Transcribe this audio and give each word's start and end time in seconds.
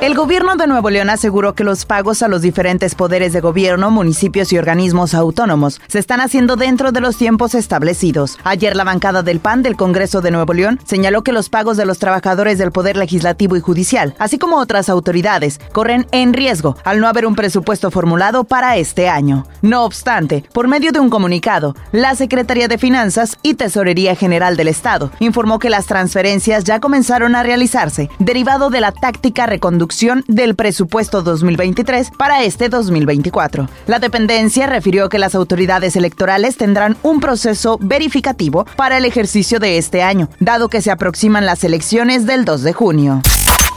El 0.00 0.14
gobierno 0.14 0.56
de 0.56 0.66
Nuevo 0.66 0.88
León 0.88 1.10
aseguró 1.10 1.54
que 1.54 1.62
los 1.62 1.84
pagos 1.84 2.22
a 2.22 2.28
los 2.28 2.40
diferentes 2.40 2.94
poderes 2.94 3.34
de 3.34 3.42
gobierno, 3.42 3.90
municipios 3.90 4.50
y 4.50 4.56
organismos 4.56 5.12
autónomos 5.12 5.78
se 5.88 5.98
están 5.98 6.22
haciendo 6.22 6.56
dentro 6.56 6.90
de 6.90 7.02
los 7.02 7.18
tiempos 7.18 7.54
establecidos. 7.54 8.38
Ayer 8.42 8.76
la 8.76 8.84
bancada 8.84 9.22
del 9.22 9.40
PAN 9.40 9.62
del 9.62 9.76
Congreso 9.76 10.22
de 10.22 10.30
Nuevo 10.30 10.54
León 10.54 10.80
señaló 10.86 11.22
que 11.22 11.32
los 11.32 11.50
pagos 11.50 11.76
de 11.76 11.84
los 11.84 11.98
trabajadores 11.98 12.56
del 12.56 12.72
Poder 12.72 12.96
Legislativo 12.96 13.56
y 13.56 13.60
Judicial, 13.60 14.14
así 14.18 14.38
como 14.38 14.56
otras 14.56 14.88
autoridades, 14.88 15.60
corren 15.72 16.06
en 16.12 16.32
riesgo 16.32 16.78
al 16.84 16.98
no 17.00 17.06
haber 17.06 17.26
un 17.26 17.34
presupuesto 17.34 17.90
formulado 17.90 18.44
para 18.44 18.78
este 18.78 19.06
año. 19.06 19.46
No 19.60 19.84
obstante, 19.84 20.44
por 20.54 20.66
medio 20.66 20.92
de 20.92 21.00
un 21.00 21.10
comunicado, 21.10 21.76
la 21.92 22.14
Secretaría 22.14 22.68
de 22.68 22.78
Finanzas 22.78 23.36
y 23.42 23.52
Tesorería 23.52 24.16
General 24.16 24.56
del 24.56 24.68
Estado 24.68 25.10
informó 25.18 25.58
que 25.58 25.68
las 25.68 25.84
transferencias 25.84 26.64
ya 26.64 26.80
comenzaron 26.80 27.34
a 27.34 27.42
realizarse, 27.42 28.08
derivado 28.18 28.70
de 28.70 28.80
la 28.80 28.92
táctica 28.92 29.44
del 30.28 30.54
presupuesto 30.54 31.22
2023 31.22 32.12
para 32.16 32.44
este 32.44 32.68
2024. 32.68 33.68
La 33.88 33.98
dependencia 33.98 34.66
refirió 34.66 35.08
que 35.08 35.18
las 35.18 35.34
autoridades 35.34 35.96
electorales 35.96 36.56
tendrán 36.56 36.96
un 37.02 37.18
proceso 37.18 37.76
verificativo 37.80 38.66
para 38.76 38.98
el 38.98 39.04
ejercicio 39.04 39.58
de 39.58 39.78
este 39.78 40.02
año, 40.02 40.28
dado 40.38 40.68
que 40.68 40.80
se 40.80 40.92
aproximan 40.92 41.44
las 41.44 41.64
elecciones 41.64 42.24
del 42.24 42.44
2 42.44 42.62
de 42.62 42.72
junio. 42.72 43.20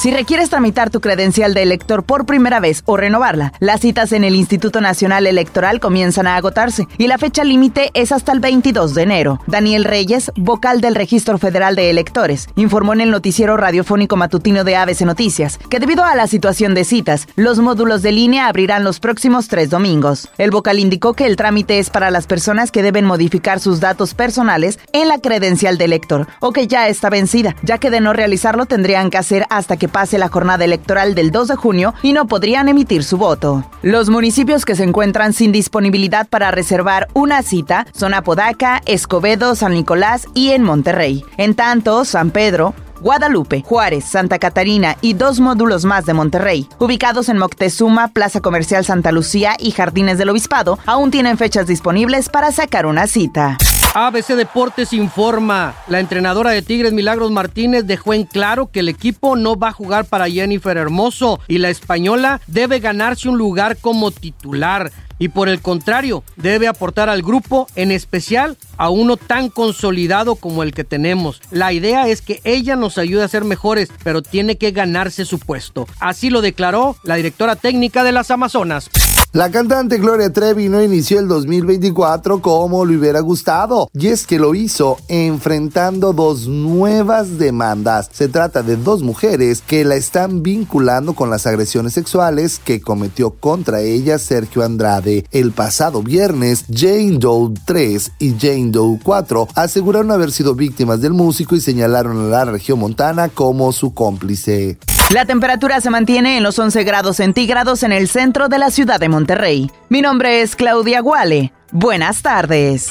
Si 0.00 0.10
requieres 0.10 0.48
tramitar 0.48 0.88
tu 0.88 1.02
credencial 1.02 1.52
de 1.52 1.60
elector 1.60 2.04
por 2.04 2.24
primera 2.24 2.58
vez 2.58 2.82
o 2.86 2.96
renovarla, 2.96 3.52
las 3.60 3.82
citas 3.82 4.12
en 4.12 4.24
el 4.24 4.34
Instituto 4.34 4.80
Nacional 4.80 5.26
Electoral 5.26 5.78
comienzan 5.78 6.26
a 6.26 6.36
agotarse 6.36 6.88
y 6.96 7.06
la 7.06 7.18
fecha 7.18 7.44
límite 7.44 7.90
es 7.92 8.10
hasta 8.10 8.32
el 8.32 8.40
22 8.40 8.94
de 8.94 9.02
enero. 9.02 9.40
Daniel 9.46 9.84
Reyes, 9.84 10.32
vocal 10.36 10.80
del 10.80 10.94
Registro 10.94 11.36
Federal 11.36 11.76
de 11.76 11.90
Electores, 11.90 12.48
informó 12.56 12.94
en 12.94 13.02
el 13.02 13.10
noticiero 13.10 13.58
radiofónico 13.58 14.16
matutino 14.16 14.64
de 14.64 14.74
ABC 14.76 15.02
Noticias 15.02 15.58
que 15.68 15.80
debido 15.80 16.02
a 16.02 16.16
la 16.16 16.28
situación 16.28 16.72
de 16.72 16.84
citas, 16.84 17.28
los 17.36 17.58
módulos 17.58 18.00
de 18.00 18.12
línea 18.12 18.46
abrirán 18.46 18.84
los 18.84 19.00
próximos 19.00 19.48
tres 19.48 19.68
domingos. 19.68 20.30
El 20.38 20.50
vocal 20.50 20.78
indicó 20.78 21.12
que 21.12 21.26
el 21.26 21.36
trámite 21.36 21.78
es 21.78 21.90
para 21.90 22.10
las 22.10 22.26
personas 22.26 22.72
que 22.72 22.82
deben 22.82 23.04
modificar 23.04 23.60
sus 23.60 23.80
datos 23.80 24.14
personales 24.14 24.78
en 24.94 25.08
la 25.08 25.18
credencial 25.18 25.76
de 25.76 25.84
elector 25.84 26.26
o 26.40 26.54
que 26.54 26.68
ya 26.68 26.88
está 26.88 27.10
vencida, 27.10 27.54
ya 27.62 27.76
que 27.76 27.90
de 27.90 28.00
no 28.00 28.14
realizarlo 28.14 28.64
tendrían 28.64 29.10
que 29.10 29.18
hacer 29.18 29.44
hasta 29.50 29.76
que 29.76 29.89
pase 29.90 30.18
la 30.18 30.28
jornada 30.28 30.64
electoral 30.64 31.14
del 31.14 31.30
2 31.30 31.48
de 31.48 31.56
junio 31.56 31.94
y 32.02 32.12
no 32.12 32.26
podrían 32.26 32.68
emitir 32.68 33.04
su 33.04 33.18
voto. 33.18 33.64
Los 33.82 34.08
municipios 34.08 34.64
que 34.64 34.76
se 34.76 34.84
encuentran 34.84 35.32
sin 35.32 35.52
disponibilidad 35.52 36.28
para 36.28 36.50
reservar 36.50 37.08
una 37.14 37.42
cita 37.42 37.86
son 37.92 38.14
Apodaca, 38.14 38.80
Escobedo, 38.86 39.54
San 39.54 39.72
Nicolás 39.72 40.26
y 40.34 40.50
en 40.50 40.62
Monterrey. 40.62 41.24
En 41.36 41.54
tanto, 41.54 42.04
San 42.04 42.30
Pedro, 42.30 42.74
Guadalupe, 43.00 43.62
Juárez, 43.66 44.04
Santa 44.04 44.38
Catarina 44.38 44.96
y 45.00 45.14
dos 45.14 45.40
módulos 45.40 45.84
más 45.84 46.06
de 46.06 46.14
Monterrey, 46.14 46.68
ubicados 46.78 47.28
en 47.28 47.38
Moctezuma, 47.38 48.08
Plaza 48.08 48.40
Comercial 48.40 48.84
Santa 48.84 49.12
Lucía 49.12 49.56
y 49.58 49.70
Jardines 49.70 50.18
del 50.18 50.30
Obispado, 50.30 50.78
aún 50.86 51.10
tienen 51.10 51.38
fechas 51.38 51.66
disponibles 51.66 52.28
para 52.28 52.52
sacar 52.52 52.86
una 52.86 53.06
cita. 53.06 53.56
ABC 53.92 54.36
Deportes 54.36 54.92
informa. 54.92 55.74
La 55.88 55.98
entrenadora 55.98 56.52
de 56.52 56.62
Tigres 56.62 56.92
Milagros 56.92 57.32
Martínez 57.32 57.86
dejó 57.86 58.14
en 58.14 58.22
claro 58.22 58.68
que 58.68 58.80
el 58.80 58.88
equipo 58.88 59.34
no 59.34 59.56
va 59.56 59.68
a 59.68 59.72
jugar 59.72 60.04
para 60.04 60.30
Jennifer 60.30 60.76
Hermoso 60.76 61.40
y 61.48 61.58
la 61.58 61.70
española 61.70 62.40
debe 62.46 62.78
ganarse 62.78 63.28
un 63.28 63.36
lugar 63.36 63.78
como 63.78 64.12
titular 64.12 64.92
y 65.20 65.28
por 65.28 65.48
el 65.48 65.60
contrario, 65.60 66.24
debe 66.34 66.66
aportar 66.66 67.08
al 67.08 67.22
grupo, 67.22 67.68
en 67.76 67.92
especial 67.92 68.56
a 68.78 68.88
uno 68.88 69.18
tan 69.18 69.50
consolidado 69.50 70.34
como 70.34 70.64
el 70.64 70.72
que 70.72 70.82
tenemos. 70.82 71.40
La 71.52 71.72
idea 71.72 72.08
es 72.08 72.22
que 72.22 72.40
ella 72.42 72.74
nos 72.74 72.98
ayude 72.98 73.22
a 73.22 73.28
ser 73.28 73.44
mejores, 73.44 73.90
pero 74.02 74.22
tiene 74.22 74.56
que 74.56 74.72
ganarse 74.72 75.26
su 75.26 75.38
puesto. 75.38 75.86
Así 76.00 76.30
lo 76.30 76.40
declaró 76.40 76.96
la 77.04 77.16
directora 77.16 77.54
técnica 77.54 78.02
de 78.02 78.12
las 78.12 78.30
Amazonas. 78.30 78.90
La 79.32 79.48
cantante 79.52 79.98
Gloria 79.98 80.32
Trevi 80.32 80.68
no 80.68 80.82
inició 80.82 81.20
el 81.20 81.28
2024 81.28 82.42
como 82.42 82.84
le 82.84 82.96
hubiera 82.96 83.20
gustado, 83.20 83.88
y 83.94 84.08
es 84.08 84.26
que 84.26 84.40
lo 84.40 84.56
hizo 84.56 84.96
enfrentando 85.06 86.12
dos 86.12 86.48
nuevas 86.48 87.38
demandas. 87.38 88.10
Se 88.12 88.26
trata 88.26 88.64
de 88.64 88.74
dos 88.74 89.04
mujeres 89.04 89.62
que 89.64 89.84
la 89.84 89.94
están 89.94 90.42
vinculando 90.42 91.12
con 91.12 91.30
las 91.30 91.46
agresiones 91.46 91.92
sexuales 91.92 92.58
que 92.58 92.80
cometió 92.80 93.30
contra 93.30 93.82
ella 93.82 94.18
Sergio 94.18 94.64
Andrade. 94.64 95.09
El 95.30 95.52
pasado 95.52 96.02
viernes, 96.02 96.64
Jane 96.72 97.18
Doe 97.18 97.52
3 97.64 98.12
y 98.18 98.34
Jane 98.38 98.70
Doe 98.70 98.98
4 99.02 99.48
aseguraron 99.54 100.10
haber 100.10 100.32
sido 100.32 100.54
víctimas 100.54 101.00
del 101.00 101.12
músico 101.12 101.56
y 101.56 101.60
señalaron 101.60 102.26
a 102.26 102.28
la 102.28 102.44
región 102.44 102.78
montana 102.78 103.28
como 103.28 103.72
su 103.72 103.94
cómplice. 103.94 104.78
La 105.10 105.24
temperatura 105.26 105.80
se 105.80 105.90
mantiene 105.90 106.36
en 106.36 106.44
los 106.44 106.58
11 106.58 106.84
grados 106.84 107.16
centígrados 107.16 107.82
en 107.82 107.90
el 107.90 108.08
centro 108.08 108.48
de 108.48 108.58
la 108.58 108.70
ciudad 108.70 109.00
de 109.00 109.08
Monterrey. 109.08 109.70
Mi 109.88 110.02
nombre 110.02 110.42
es 110.42 110.54
Claudia 110.54 111.00
Guale. 111.00 111.52
Buenas 111.72 112.22
tardes. 112.22 112.90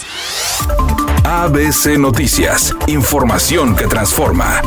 ABC 1.24 1.98
Noticias, 1.98 2.76
información 2.88 3.76
que 3.76 3.88
transforma. 3.88 4.62